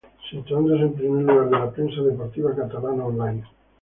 Situándose 0.31 0.81
en 0.81 0.93
primer 0.95 1.21
lugar 1.25 1.45
de 1.51 1.59
la 1.59 1.69
prensa 1.69 2.01
deportiva 2.01 2.55
catalana 2.55 3.05
online. 3.05 3.43